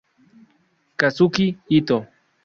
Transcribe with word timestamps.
Kazuki 0.99 1.45
Ito 1.77 1.97